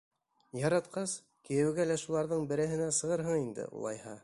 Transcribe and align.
—Яратҡас, 0.61 1.13
кейәүгә 1.49 1.85
лә 1.91 1.99
шуларҙың 2.05 2.49
берәйһеңә 2.53 2.91
сығырһың 3.01 3.41
инде, 3.45 3.71
улайһа. 3.83 4.19